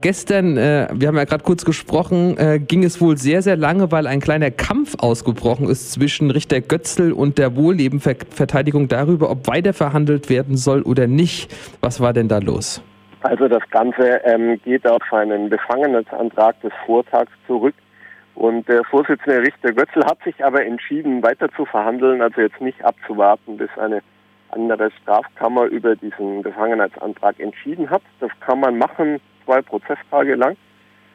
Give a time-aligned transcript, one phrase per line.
[0.00, 3.90] Gestern, äh, wir haben ja gerade kurz gesprochen, äh, ging es wohl sehr, sehr lange,
[3.90, 9.72] weil ein kleiner Kampf ausgebrochen ist zwischen Richter Götzl und der Wohllebenverteidigung darüber, ob weiter
[9.72, 11.52] verhandelt werden soll oder nicht.
[11.80, 12.80] Was war denn da los?
[13.22, 17.74] Also das Ganze ähm, geht auf einen Befangenenantrag des Vortags zurück.
[18.36, 22.84] Und der Vorsitzende Richter Götzl hat sich aber entschieden, weiter zu verhandeln, also jetzt nicht
[22.84, 24.02] abzuwarten, bis eine
[24.50, 28.02] andere Strafkammer über diesen Befangenheitsantrag entschieden hat.
[28.20, 29.18] Das kann man machen,
[29.48, 30.56] zwei Prozesstage lang.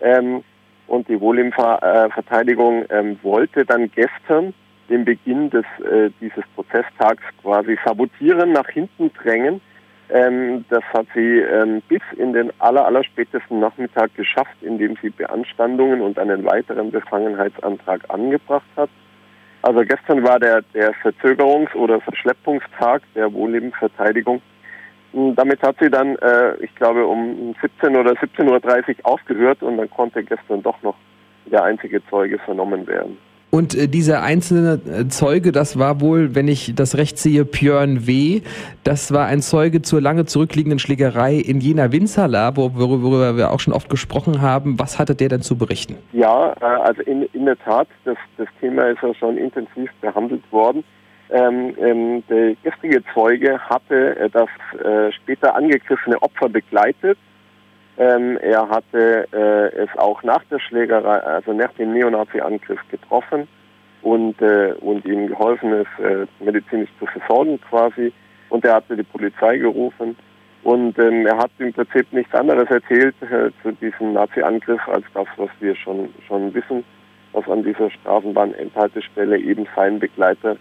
[0.00, 0.42] Ähm,
[0.88, 4.52] und die Wohlimverteidigung ähm, wollte dann gestern
[4.88, 9.60] den Beginn des, äh, dieses Prozesstags quasi sabotieren, nach hinten drängen.
[10.10, 15.10] Ähm, das hat sie ähm, bis in den aller, aller spätesten Nachmittag geschafft, indem sie
[15.10, 18.90] Beanstandungen und einen weiteren Befangenheitsantrag angebracht hat.
[19.62, 24.40] Also gestern war der, der Verzögerungs- oder Verschleppungstag der Wohllebensverteidigung.
[25.34, 29.88] Damit hat sie dann, äh, ich glaube, um 17 oder 17.30 Uhr aufgehört und dann
[29.88, 30.96] konnte gestern doch noch
[31.46, 33.16] der einzige Zeuge vernommen werden.
[33.50, 38.06] Und äh, dieser einzelne äh, Zeuge, das war wohl, wenn ich das recht sehe, Björn
[38.06, 38.42] W.,
[38.84, 43.72] das war ein Zeuge zur lange zurückliegenden Schlägerei in Jena Winzerla, worüber wir auch schon
[43.72, 44.78] oft gesprochen haben.
[44.78, 45.96] Was hatte der denn zu berichten?
[46.12, 50.42] Ja, äh, also in, in der Tat, das, das Thema ist ja schon intensiv behandelt
[50.52, 50.84] worden.
[51.30, 54.48] Ähm, ähm, der gestrige Zeuge hatte äh, das
[54.84, 57.18] äh, später angegriffene Opfer begleitet.
[57.98, 63.48] Ähm, er hatte äh, es auch nach der Schlägerei, also nach dem Neonazi-Angriff getroffen
[64.02, 68.12] und, äh, und ihm geholfen, es äh, medizinisch zu versorgen quasi.
[68.48, 70.16] Und er hatte die Polizei gerufen.
[70.62, 75.26] Und ähm, er hat im Prinzip nichts anderes erzählt äh, zu diesem Nazi-Angriff als das,
[75.36, 76.84] was wir schon, schon wissen,
[77.32, 80.56] dass an dieser Straßenbahn-Endhaltestelle eben sein Begleiter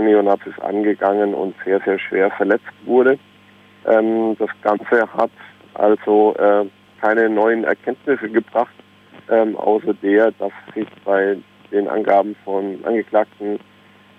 [0.00, 3.18] Neonazis angegangen und sehr, sehr schwer verletzt wurde.
[3.86, 5.30] Ähm, das Ganze hat
[5.74, 6.64] also äh,
[7.00, 8.74] keine neuen Erkenntnisse gebracht,
[9.28, 11.36] ähm, außer der, dass sich bei
[11.70, 13.58] den Angaben von Angeklagten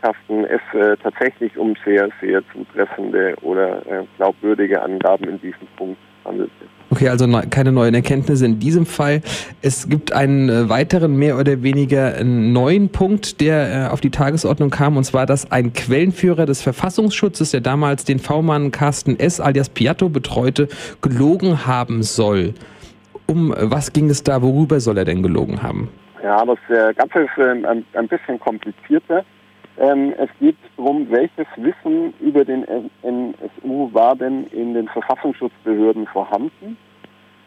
[0.02, 5.98] Carsten es äh, tatsächlich um sehr, sehr zutreffende oder äh, glaubwürdige Angaben in diesem Punkt
[6.26, 6.52] handelte.
[6.94, 9.22] Okay, also ne, keine neuen Erkenntnisse in diesem Fall.
[9.64, 14.12] Es gibt einen äh, weiteren, mehr oder weniger äh, neuen Punkt, der äh, auf die
[14.12, 19.40] Tagesordnung kam, und zwar, dass ein Quellenführer des Verfassungsschutzes, der damals den V-Mann Carsten S.
[19.40, 20.68] alias Piatto betreute,
[21.02, 22.54] gelogen haben soll.
[23.26, 24.44] Um was ging es da?
[24.44, 25.90] Worüber soll er denn gelogen haben?
[26.22, 26.60] Ja, das
[26.96, 29.26] Ganze ist ein, ein bisschen komplizierter.
[29.78, 32.64] Ähm, es geht darum, welches Wissen über den
[33.02, 36.78] NSU war denn in den Verfassungsschutzbehörden vorhanden.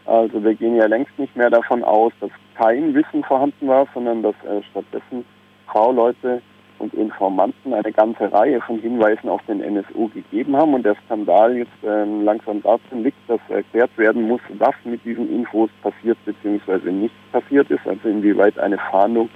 [0.06, 4.22] Also wir gehen ja längst nicht mehr davon aus, dass kein Wissen vorhanden war, sondern
[4.22, 5.24] dass äh, stattdessen
[5.72, 6.40] V-Leute
[6.78, 11.56] und Informanten eine ganze Reihe von Hinweisen auf den NSU gegeben haben und der Skandal
[11.56, 16.90] jetzt äh, langsam dazu liegt, dass erklärt werden muss, was mit diesen Infos passiert bzw.
[16.92, 19.28] nicht passiert ist, also inwieweit eine Fahndung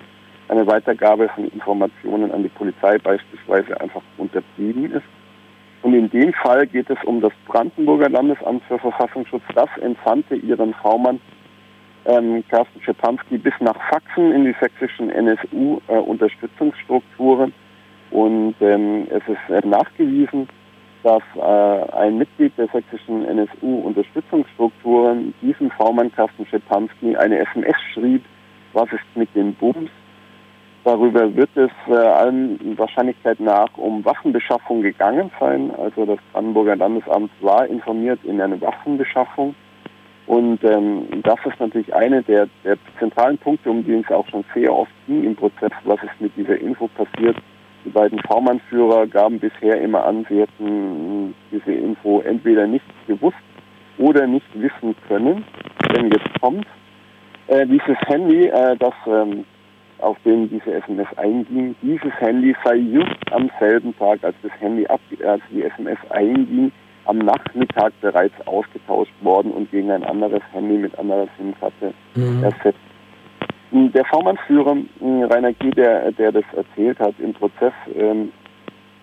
[0.51, 5.07] eine Weitergabe von Informationen an die Polizei beispielsweise einfach unterblieben ist.
[5.83, 9.45] Und in dem Fall geht es um das Brandenburger Landesamt für Verfassungsschutz.
[9.55, 11.21] Das entsandte ihren V-Mann
[12.05, 17.51] ähm, Carsten Schepanski bis nach Sachsen in die sächsischen NSU-Unterstützungsstrukturen.
[17.51, 17.55] Äh,
[18.15, 20.49] und ähm, es ist äh, nachgewiesen,
[21.03, 28.23] dass äh, ein Mitglied der sächsischen NSU-Unterstützungsstrukturen diesem V-Mann Carsten Schepanski eine SMS schrieb,
[28.73, 29.91] was ist mit den Bums?
[30.85, 35.71] Darüber wird es äh, allen Wahrscheinlichkeit nach um Waffenbeschaffung gegangen sein.
[35.77, 39.55] Also das Brandenburger Landesamt war informiert in eine Waffenbeschaffung.
[40.27, 44.45] Und ähm, das ist natürlich eine der, der zentralen Punkte, um die es auch schon
[44.55, 47.37] sehr oft ging im Prozess, was ist mit dieser Info passiert.
[47.85, 53.37] Die beiden V-Mann-Führer gaben bisher immer an, sie hätten diese Info entweder nicht gewusst
[53.99, 55.45] oder nicht wissen können.
[55.95, 56.67] Denn jetzt kommt
[57.49, 59.45] äh, dieses Handy, äh, das ähm,
[60.03, 61.75] auf den diese SMS einging.
[61.83, 66.73] Dieses Handy sei just am selben Tag, als das Handy ab, als die SMS einging,
[67.07, 72.45] am Nachmittag bereits ausgetauscht worden und gegen ein anderes Handy mit anderer SIM-Karte mhm.
[72.45, 72.79] ersetzt.
[73.73, 78.33] Der V-Mann-Führer Rainer G., der, der das erzählt hat im Prozess, ähm,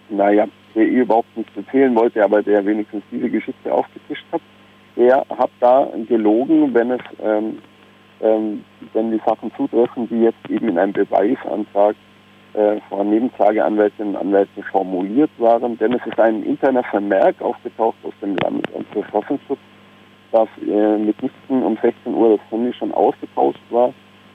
[0.09, 0.45] naja,
[0.75, 4.41] der eh überhaupt nichts erzählen wollte, aber der wenigstens diese Geschichte aufgetischt hat,
[4.95, 7.59] er hat da gelogen, wenn es ähm,
[8.21, 11.95] ähm, wenn die Sachen zutreffen, die jetzt eben in einem Beweisantrag
[12.53, 15.77] äh, von Nebenklageanwältinnen und Anwälten formuliert waren.
[15.77, 19.59] Denn es ist ein interner Vermerk aufgetaucht aus dem Landesamt für Verfassungsschutz,
[20.31, 23.93] dass äh, mitnichten um 16 Uhr das Handy schon ausgetauscht war,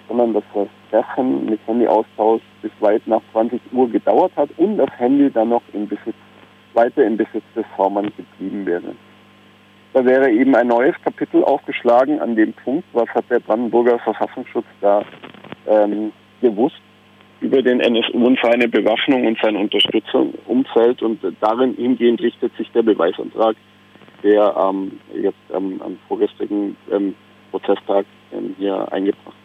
[0.09, 4.91] sondern dass das Treffen mit Handyaustausch bis weit nach 20 Uhr gedauert hat und das
[4.99, 6.15] Handy dann noch im Besitz,
[6.75, 8.95] weiter im Besitz des Vormanns geblieben wäre.
[9.93, 14.65] Da wäre eben ein neues Kapitel aufgeschlagen an dem Punkt, was hat der Brandenburger Verfassungsschutz
[14.81, 15.03] da
[15.67, 16.81] ähm, gewusst
[17.41, 21.03] über den NSU und seine Bewaffnung und sein Unterstützungsumfeld.
[21.03, 23.57] Und darin hingehend richtet sich der Beweisantrag,
[24.23, 27.15] der ähm, jetzt ähm, am vorgestrigen ähm,
[27.51, 29.42] Prozesstag ähm, hier eingebracht.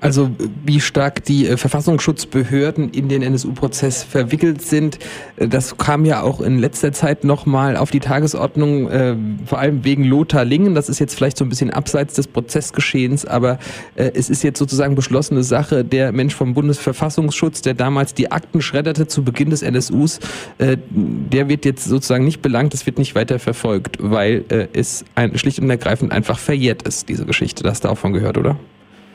[0.00, 0.30] Also
[0.64, 4.98] wie stark die äh, Verfassungsschutzbehörden in den NSU-Prozess verwickelt sind,
[5.36, 9.84] äh, das kam ja auch in letzter Zeit nochmal auf die Tagesordnung, äh, vor allem
[9.84, 10.74] wegen Lothar Lingen.
[10.74, 13.58] Das ist jetzt vielleicht so ein bisschen abseits des Prozessgeschehens, aber
[13.94, 15.84] äh, es ist jetzt sozusagen beschlossene Sache.
[15.84, 20.18] Der Mensch vom Bundesverfassungsschutz, der damals die Akten schredderte zu Beginn des NSUs,
[20.58, 25.36] äh, der wird jetzt sozusagen nicht belangt, es wird nicht weiter verfolgt, weil es ein,
[25.36, 27.62] schlicht und ergreifend einfach verjährt ist, diese Geschichte.
[27.62, 28.56] Das hast du auch von gehört, oder?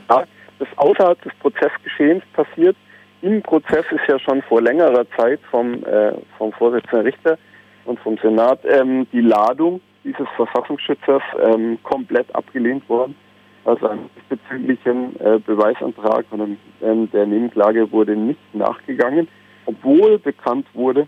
[0.09, 0.23] Ja,
[0.59, 2.75] das außerhalb des Prozessgeschehens passiert.
[3.21, 7.37] Im Prozess ist ja schon vor längerer Zeit vom, äh, vom Vorsitzenden Richter
[7.85, 13.15] und vom Senat ähm, die Ladung dieses Verfassungsschützers ähm, komplett abgelehnt worden.
[13.63, 19.27] Also einem bezüglichen äh, Beweisantrag und ähm, der Nebenklage wurde nicht nachgegangen,
[19.65, 21.07] obwohl bekannt wurde,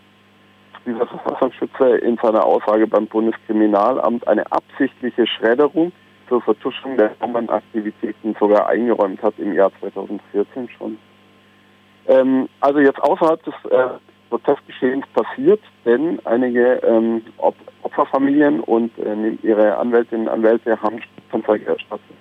[0.88, 5.92] dieser Verfassungsschützer in seiner Aussage beim Bundeskriminalamt eine absichtliche Schredderung
[6.28, 10.98] zur Vertuschung der Bombenaktivitäten sogar eingeräumt hat im Jahr 2014 schon.
[12.08, 13.90] Ähm, also jetzt außerhalb des äh,
[14.30, 21.02] Prozessgeschehens passiert, denn einige ähm, Op Opferfamilien und äh, ihre Anwältinnen und Anwälte haben
[21.32, 22.16] Anzeige erstattet.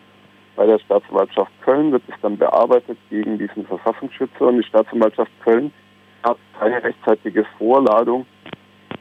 [0.55, 5.73] Bei der Staatsanwaltschaft Köln wird es dann bearbeitet gegen diesen Verfassungsschützer und die Staatsanwaltschaft Köln
[6.23, 8.27] hat keine rechtzeitige Vorladung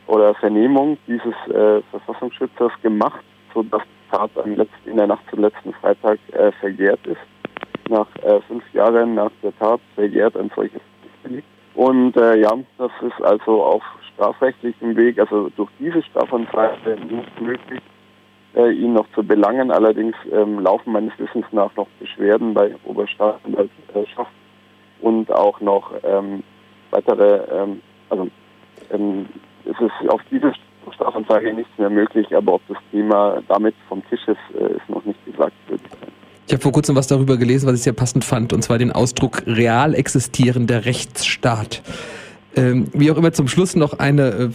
[0.08, 3.24] oder Vernehmung dieses äh, Verfassungsschützers gemacht,
[3.54, 7.22] sodass Tat in der Nacht zum letzten Freitag äh, verjährt ist.
[7.90, 10.82] Nach äh, fünf Jahren nach der Tat verjährt ein solches
[11.24, 11.48] Delikt.
[11.76, 17.82] Und äh, ja, das ist also auf strafrechtlichem Weg, also durch diese Strafanzeige nicht möglich,
[18.56, 19.72] äh, ihn noch zu belangen.
[19.72, 24.32] Allerdings ähm, laufen meines Wissens nach noch Beschwerden bei Oberstaatsanwaltschaft
[25.02, 26.44] und auch noch ähm,
[26.92, 28.30] weitere, ähm, also
[28.92, 29.28] ähm,
[29.66, 30.54] es ist auf diese
[30.96, 35.04] Strafanzeige nichts mehr möglich, aber ob das Thema damit vom Tisch ist, äh, ist noch
[35.06, 35.54] nicht gesagt.
[36.48, 38.92] Ich habe vor kurzem was darüber gelesen, was ich sehr passend fand, und zwar den
[38.92, 41.82] Ausdruck real existierender Rechtsstaat.
[42.56, 44.50] Ähm, wie auch immer zum Schluss noch eine äh,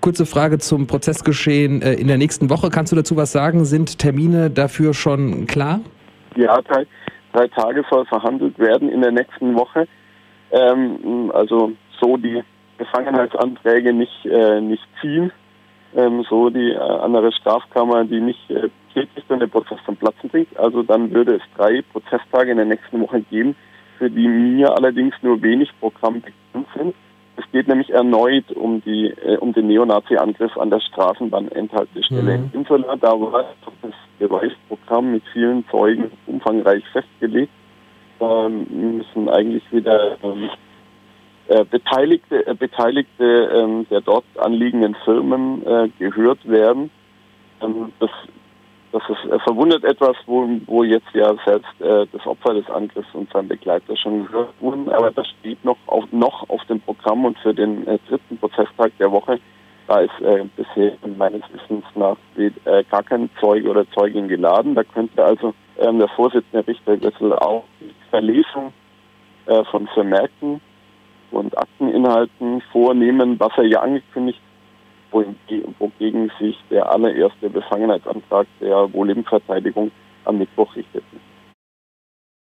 [0.00, 2.68] kurze Frage zum Prozessgeschehen äh, in der nächsten Woche.
[2.68, 3.64] Kannst du dazu was sagen?
[3.64, 5.80] Sind Termine dafür schon klar?
[6.34, 6.86] Ja, drei,
[7.32, 9.88] drei Tage soll verhandelt werden in der nächsten Woche.
[10.50, 12.42] Ähm, also so die
[12.76, 15.32] Gefangenheitsanträge nicht, äh, nicht ziehen,
[15.94, 20.30] ähm, so die äh, andere Strafkammer, die nicht äh, tätig wenn der Prozess zum Platzen
[20.30, 20.58] bringt.
[20.58, 23.54] Also dann würde es drei Prozesstage in der nächsten Woche geben,
[23.98, 26.94] für die mir allerdings nur wenig Programm bekannt sind.
[27.36, 32.50] Es geht nämlich erneut um die äh, um den Neonazi-Angriff an der Straßenbahnendhaltestelle mhm.
[32.52, 32.96] in Insular.
[32.96, 33.44] Da war
[33.82, 37.52] das Beweisprogramm mit vielen Zeugen umfangreich festgelegt.
[38.18, 40.48] Da müssen eigentlich wieder ähm,
[41.48, 46.90] äh, Beteiligte, äh, Beteiligte ähm, der dort anliegenden Firmen äh, gehört werden.
[47.60, 48.10] Ähm, das,
[48.92, 53.14] das ist, äh, verwundert etwas, wo, wo jetzt ja selbst äh, das Opfer des Angriffs
[53.14, 57.24] und sein Begleiter schon gehört wurden, aber das steht noch auf, noch auf dem Programm
[57.24, 59.38] und für den äh, dritten Prozesstag der Woche,
[59.86, 62.50] da ist äh, bisher meines Wissens nach äh,
[62.90, 64.74] gar kein Zeuge oder Zeugin geladen.
[64.74, 68.72] Da könnte also ähm, der Vorsitzende Richter Gössel auch die Verlesung
[69.46, 70.60] äh, von Vermerken
[71.30, 74.40] und Akteninhalten vornehmen, was er ja angekündigt,
[75.78, 79.90] wogegen sich der allererste Befangenheitsantrag der Wohllebenverteidigung
[80.24, 81.04] am Mittwoch richtete.